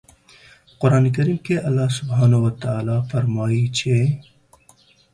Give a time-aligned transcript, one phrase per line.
[0.67, 3.97] په قرآن کریم کې الله سبحانه وتعالی فرمايي چې